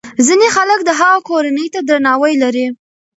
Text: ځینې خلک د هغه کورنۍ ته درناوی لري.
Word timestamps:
ځینې 0.25 0.47
خلک 0.55 0.79
د 0.85 0.89
هغه 0.99 1.19
کورنۍ 1.29 1.67
ته 1.73 1.79
درناوی 1.89 2.33
لري. 2.43 2.65